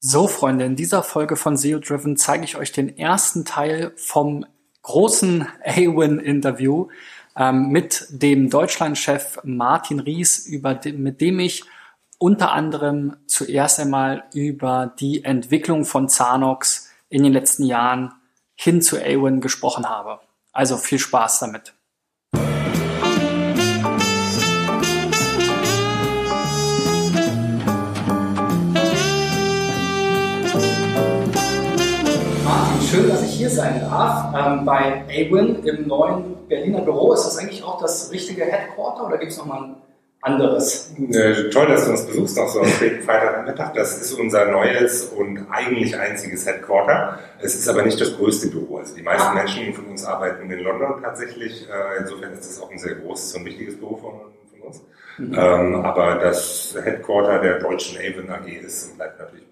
[0.00, 4.46] So, Freunde, in dieser Folge von SEO Driven zeige ich euch den ersten Teil vom
[4.82, 6.86] großen A-Win-Interview
[7.36, 11.64] ähm, mit dem Deutschlandchef Martin Ries, über den, mit dem ich
[12.18, 18.12] unter anderem zuerst einmal über die Entwicklung von Zanox in den letzten Jahren
[18.54, 20.20] hin zu A-Win gesprochen habe.
[20.52, 21.74] Also viel Spaß damit.
[33.38, 37.12] Hier sein darf ähm, bei Awin im neuen Berliner Büro.
[37.12, 39.76] Ist das eigentlich auch das richtige Headquarter oder gibt es nochmal ein
[40.20, 40.92] anderes?
[40.98, 43.74] Äh, toll, dass du uns besuchst noch so am späten Freitagnachmittag.
[43.74, 47.20] Das ist unser neues und eigentlich einziges Headquarter.
[47.40, 48.78] Es ist aber nicht das größte Büro.
[48.78, 49.34] Also die meisten.
[49.34, 51.68] Menschen von uns arbeiten in London tatsächlich.
[51.68, 54.12] Äh, insofern ist es auch ein sehr großes und wichtiges Büro von,
[54.50, 54.82] von uns.
[55.18, 55.34] Mhm.
[55.34, 59.48] Ähm, aber das Headquarter der deutschen Avon AG ist und bleibt natürlich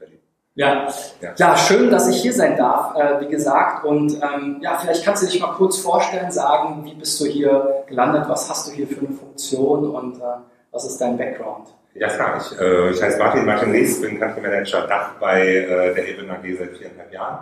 [0.56, 0.88] ja.
[1.20, 3.84] ja, ja, schön, dass ich hier sein darf, äh, wie gesagt.
[3.84, 7.84] Und ähm, ja, vielleicht kannst du dich mal kurz vorstellen, sagen, wie bist du hier
[7.86, 10.24] gelandet, was hast du hier für eine Funktion und äh,
[10.72, 11.68] was ist dein Background?
[11.92, 12.38] Ja, klar.
[12.38, 16.30] Ich, äh, ich heiße Martin Martin Martinez, bin Country Manager Dach bei äh, der Eben
[16.30, 17.38] AG seit viereinhalb Jahren.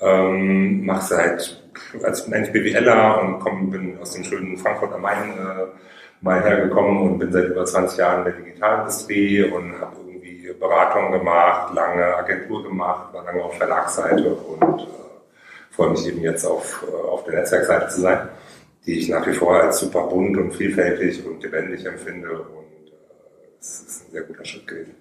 [0.00, 1.62] Ähm, mache seit
[2.02, 5.66] als eigentlich BWLer und komm, bin aus dem schönen Frankfurt am Main äh,
[6.20, 9.96] mal hergekommen und bin seit über 20 Jahren in der Digitalindustrie und habe
[10.58, 14.86] Beratung gemacht, lange Agentur gemacht, war lange auf Verlagsseite und äh,
[15.70, 18.28] freue mich eben jetzt auf, äh, auf der Netzwerkseite zu sein,
[18.84, 23.58] die ich nach wie vor als super bunt und vielfältig und lebendig empfinde und äh,
[23.60, 24.94] es ist ein sehr guter Schritt gewesen.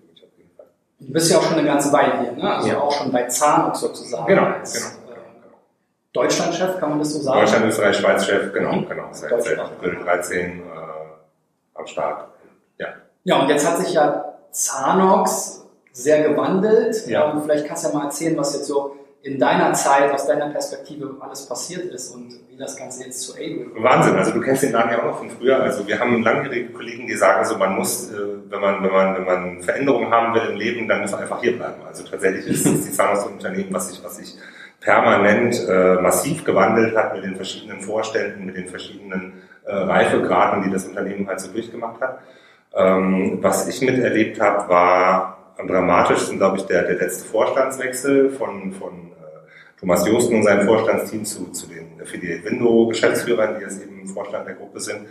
[0.99, 2.55] Du bist ja auch schon eine ganze Weile hier, ne?
[2.55, 2.79] also ja.
[2.79, 4.25] auch schon bei Zahnux sozusagen.
[4.25, 5.13] Genau, als, genau.
[5.13, 5.19] Äh,
[6.11, 7.39] Deutschlandchef, kann man das so sagen?
[7.41, 8.89] Deutschland, Österreich, Schweiz-Chef, genau, mhm.
[8.89, 9.07] genau.
[9.11, 10.63] Seit, seit April 13 äh,
[11.75, 12.29] am Start.
[12.79, 12.87] Ja.
[13.25, 14.26] Ja, und jetzt hat sich ja
[14.57, 17.07] Zanox sehr gewandelt.
[17.07, 17.31] Ja.
[17.31, 20.49] Ähm, vielleicht kannst du ja mal erzählen, was jetzt so in deiner Zeit, aus deiner
[20.49, 24.63] Perspektive alles passiert ist und wie das Ganze jetzt zu Able Wahnsinn, also du kennst
[24.63, 25.61] den Laden ja auch noch von früher.
[25.61, 28.15] Also wir haben langjährige Kollegen, die sagen so, man muss, äh,
[28.49, 31.41] wenn man, wenn man, wenn man Veränderungen haben will im Leben, dann muss man einfach
[31.41, 31.81] hier bleiben.
[31.85, 34.35] Also tatsächlich ist, ist die Zanox ein Unternehmen, was sich, was sich
[34.79, 39.33] permanent äh, massiv gewandelt hat mit den verschiedenen Vorständen, mit den verschiedenen
[39.65, 42.19] äh, Reifegraden, die das Unternehmen halt so durchgemacht hat.
[42.75, 48.71] Ähm, was ich miterlebt habe, war am dramatischsten, glaube ich, der, der letzte Vorstandswechsel von,
[48.73, 53.81] von äh, Thomas Josten und seinem Vorstandsteam zu, zu den Affiliate Window Geschäftsführern, die jetzt
[53.81, 55.01] eben Vorstand der Gruppe sind.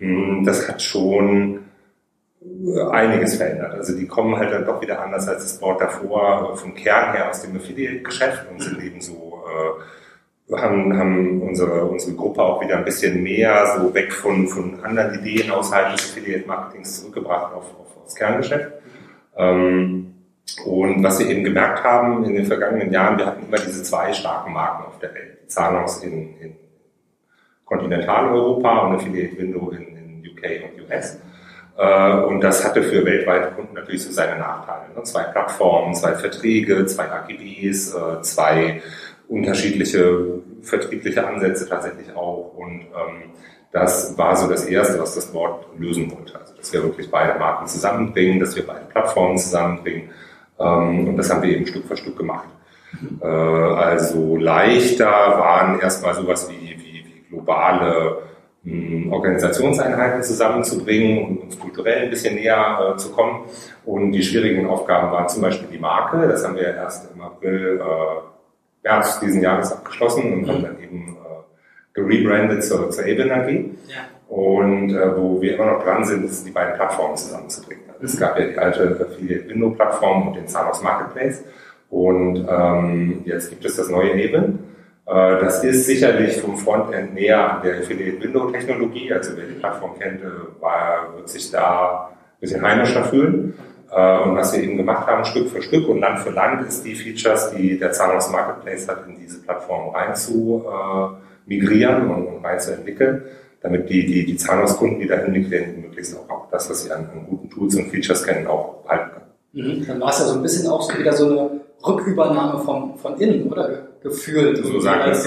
[0.00, 1.64] Ähm, das hat schon
[2.90, 3.74] einiges verändert.
[3.74, 7.28] Also die kommen halt dann doch wieder anders als das Board davor, vom Kern her
[7.28, 9.82] aus dem Affiliate-Geschäft und sind eben so äh,
[10.56, 15.20] haben, haben unsere, unsere Gruppe auch wieder ein bisschen mehr so weg von, von anderen
[15.20, 18.72] Ideen außerhalb des Affiliate-Marketings zurückgebracht auf, auf das Kerngeschäft.
[19.36, 20.14] Ähm,
[20.64, 24.12] und was wir eben gemerkt haben in den vergangenen Jahren, wir hatten immer diese zwei
[24.12, 25.50] starken Marken auf der Welt.
[25.50, 26.56] Zahnhaus in, in
[27.64, 31.20] Kontinentaleuropa und Affiliate Window in, in UK und US.
[31.78, 34.92] Äh, und das hatte für weltweite Kunden natürlich so seine Nachteile.
[34.94, 35.02] Ne?
[35.04, 38.82] Zwei Plattformen, zwei Verträge, zwei AGBs, äh, zwei
[39.30, 42.52] unterschiedliche vertriebliche Ansätze tatsächlich auch.
[42.56, 43.30] Und ähm,
[43.72, 46.38] das war so das Erste, was das Board lösen wollte.
[46.38, 50.10] Also, dass wir wirklich beide Marken zusammenbringen, dass wir beide Plattformen zusammenbringen.
[50.58, 52.48] Ähm, und das haben wir eben Stück für Stück gemacht.
[53.22, 58.18] Äh, also leichter waren erstmal sowas wie, wie, wie globale
[58.64, 63.44] mh, hm, Organisationseinheiten zusammenzubringen und uns kulturell ein bisschen näher äh, zu kommen.
[63.84, 66.26] Und die schwierigen Aufgaben waren zum Beispiel die Marke.
[66.26, 68.39] Das haben wir erst im April äh,
[68.82, 70.48] März diesen Jahres abgeschlossen und mhm.
[70.48, 73.48] haben dann eben äh, gerebrandet zur, zur Eben AG.
[73.48, 74.08] Ja.
[74.28, 77.84] Und äh, wo wir immer noch dran sind, ist die beiden Plattformen zusammenzubringen.
[77.88, 81.44] Also es gab ja die alte Affiliate Window Plattform und den Zanos Marketplace.
[81.90, 84.60] Und ähm, jetzt gibt es das neue Eben.
[85.06, 89.12] Äh, das ist sicherlich vom Frontend näher an der Affiliate Window Technologie.
[89.12, 93.54] Also wer die Plattform kennt, äh, war, wird sich da ein bisschen heimischer fühlen.
[93.92, 96.84] Äh, und was wir eben gemacht haben, Stück für Stück und Land für Land, ist
[96.84, 102.44] die Features, die der Zahnhaus Marketplace hat, in diese Plattform rein zu äh, migrieren und,
[102.44, 103.22] rein zu entwickeln,
[103.62, 107.10] damit die, die, die Zahnhauskunden, die dahin migrieren, möglichst auch, auch das, was sie an,
[107.12, 109.78] an, guten Tools und Features kennen, auch halten können.
[109.80, 109.86] Mhm.
[109.86, 113.50] Dann war es ja so ein bisschen auch wieder so eine Rückübernahme von, von innen,
[113.50, 113.89] oder?
[114.02, 114.64] Gefühlt.
[114.64, 115.24] So sagen das.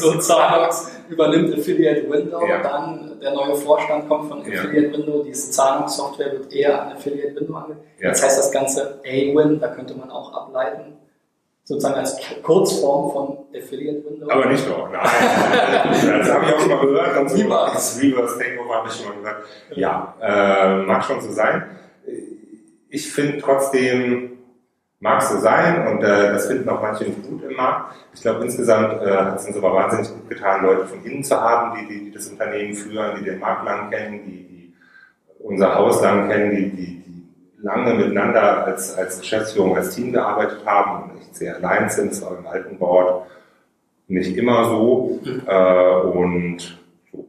[0.00, 2.62] So Zahnhaus übernimmt Affiliate Window, ja.
[2.62, 7.54] dann der neue Vorstand kommt von Affiliate Window, diese Zahlungssoftware wird eher an Affiliate Window
[7.54, 7.84] angelegt.
[8.00, 8.10] Ja.
[8.10, 10.96] Das heißt, das ganze A-Win, da könnte man auch ableiten,
[11.64, 14.30] sozusagen als Kurzform von Affiliate Window.
[14.30, 15.02] Aber nicht doch, nein.
[16.18, 17.30] das habe ich auch schon mal gehört.
[17.30, 19.44] So, das Reverse Takeover habe ich schon mal gesagt.
[19.74, 21.78] Ja, äh, mag schon so sein.
[22.88, 24.38] Ich finde trotzdem,
[25.02, 27.94] Mag so sein und äh, das finden auch manche nicht gut im Markt.
[28.12, 31.40] Ich glaube, insgesamt äh, hat es uns aber wahnsinnig gut getan, Leute von innen zu
[31.40, 34.74] haben, die, die, die das Unternehmen führen, die den Markt lang kennen, die, die
[35.38, 37.28] unser Haus lang kennen, die, die, die
[37.62, 42.36] lange miteinander als, als Geschäftsführung, als Team gearbeitet haben und nicht sehr allein sind, zwar
[42.36, 43.26] im alten Board
[44.06, 45.18] nicht immer so.
[45.24, 45.42] Mhm.
[45.46, 46.78] Äh, und
[47.10, 47.26] so,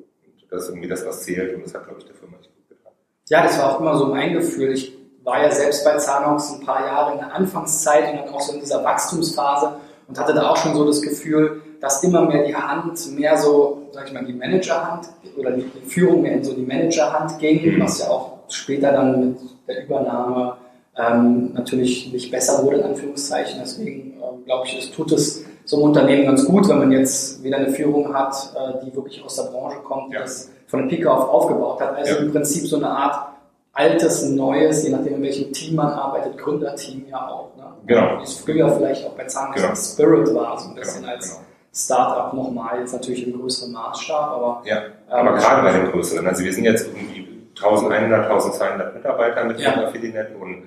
[0.50, 2.68] das ist irgendwie das, was zählt und das hat, glaube ich, der Firma echt gut
[2.68, 2.92] getan.
[3.30, 4.74] Ja, das war auch immer so mein Gefühl.
[4.74, 8.42] Ich war ja selbst bei Zanox ein paar Jahre in der Anfangszeit und dann auch
[8.42, 9.74] so in dieser Wachstumsphase
[10.08, 13.84] und hatte da auch schon so das Gefühl, dass immer mehr die Hand mehr so,
[13.92, 15.08] sag ich mal, die Managerhand
[15.38, 17.82] oder die, Führung mehr in so die Managerhand ging, mhm.
[17.82, 20.58] was ja auch später dann mit der Übernahme
[20.98, 23.60] ähm, natürlich nicht besser wurde, in Anführungszeichen.
[23.62, 27.44] Deswegen ähm, glaube ich, es tut es so einem Unternehmen ganz gut, wenn man jetzt
[27.44, 30.22] wieder eine Führung hat, äh, die wirklich aus der Branche kommt, die ja.
[30.22, 31.96] das von der Pike auf aufgebaut hat.
[31.96, 32.22] Also ja.
[32.22, 33.31] im Prinzip so eine Art
[33.74, 37.56] altes, neues, je nachdem in welchem Team man arbeitet, Gründerteam ja auch.
[37.56, 37.64] Ne?
[37.86, 38.20] Genau.
[38.20, 40.14] Wie es früher vielleicht auch bei Zahnarzt genau.
[40.14, 41.14] Spirit war, so ein bisschen genau.
[41.14, 41.46] als genau.
[41.74, 44.62] Startup nochmal, jetzt natürlich im größeren Maßstab, aber.
[44.66, 46.28] Ja, aber ähm, gerade bei den größeren.
[46.28, 49.86] Also wir sind jetzt irgendwie 1100, 1200 Mitarbeiter mit ja.
[49.86, 50.64] Affiliate und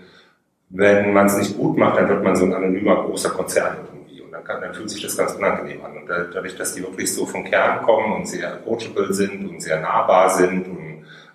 [0.71, 4.23] wenn man es nicht gut macht, dann wird man so ein anonymer großer Konzern irgendwie
[4.23, 5.97] und dann, kann, dann fühlt sich das ganz unangenehm an.
[5.99, 9.81] Und dadurch, dass die wirklich so vom Kern kommen und sehr approachable sind und sehr
[9.81, 10.84] nahbar sind und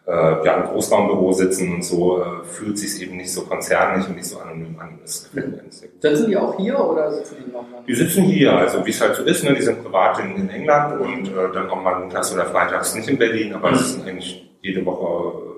[0.10, 4.16] äh, ja, im Großraumbüro sitzen und so, äh, fühlt sich eben nicht so konzernlich und
[4.16, 4.98] nicht so anonym an.
[5.02, 7.64] Das gefällt mir Sitzen die auch hier oder sitzen die mal?
[7.88, 9.54] Die sitzen hier, also wie es halt so ist, ne?
[9.54, 13.08] die sind privat in, in England und äh, dann auch mal montags oder freitags nicht
[13.08, 15.49] in Berlin, aber es ist eigentlich jede Woche.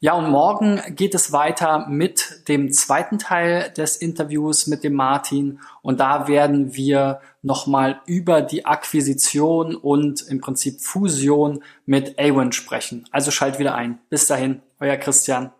[0.00, 5.58] Ja, und morgen geht es weiter mit dem zweiten Teil des Interviews mit dem Martin.
[5.82, 13.08] Und da werden wir nochmal über die Akquisition und im Prinzip Fusion mit Awin sprechen.
[13.10, 13.98] Also schalt wieder ein.
[14.08, 15.50] Bis dahin, euer Christian.